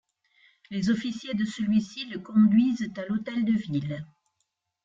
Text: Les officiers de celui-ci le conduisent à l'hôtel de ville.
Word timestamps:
Les 0.71 0.89
officiers 0.89 1.35
de 1.35 1.45
celui-ci 1.45 2.05
le 2.09 2.17
conduisent 2.17 2.91
à 2.97 3.05
l'hôtel 3.05 3.45
de 3.45 3.51
ville. 3.53 4.03